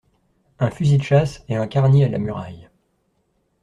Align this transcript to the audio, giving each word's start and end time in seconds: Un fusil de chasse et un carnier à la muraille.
Un 0.57 0.71
fusil 0.71 0.97
de 0.97 1.03
chasse 1.03 1.43
et 1.47 1.55
un 1.55 1.67
carnier 1.67 2.05
à 2.05 2.09
la 2.09 2.17
muraille. 2.17 2.71